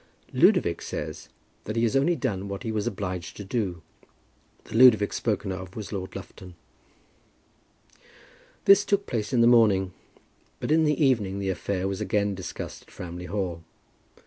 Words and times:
"Ludovic 0.33 0.81
says 0.81 1.29
that 1.65 1.75
he 1.75 1.83
has 1.83 1.95
only 1.95 2.15
done 2.15 2.47
what 2.47 2.63
he 2.63 2.71
was 2.71 2.87
obliged 2.87 3.37
to 3.37 3.43
do." 3.43 3.83
The 4.63 4.75
Ludovic 4.75 5.13
spoken 5.13 5.51
of 5.51 5.75
was 5.75 5.91
Lord 5.91 6.15
Lufton. 6.15 6.55
This 8.65 8.83
took 8.83 9.05
place 9.05 9.31
in 9.31 9.41
the 9.41 9.45
morning, 9.45 9.93
but 10.59 10.71
in 10.71 10.85
the 10.85 10.99
evening 11.05 11.37
the 11.37 11.51
affair 11.51 11.87
was 11.87 12.01
again 12.01 12.33
discussed 12.33 12.81
at 12.81 12.89
Framley 12.89 13.25
Hall. 13.25 13.63